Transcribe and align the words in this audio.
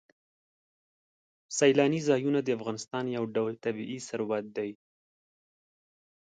سیلاني 1.57 1.99
ځایونه 2.09 2.39
د 2.43 2.49
افغانستان 2.57 3.05
یو 3.15 3.23
ډول 3.35 3.53
طبعي 3.63 3.97
ثروت 4.07 4.45
دی. 4.57 4.71